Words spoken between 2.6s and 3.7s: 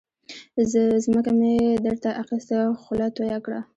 خوله تویه کړه.